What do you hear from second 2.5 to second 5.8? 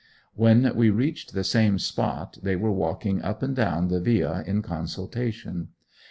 were walking up and down the Via in consultation.